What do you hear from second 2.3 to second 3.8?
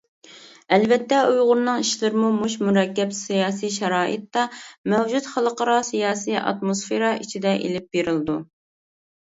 مۇشۇ مۇرەككەپ سىياسىي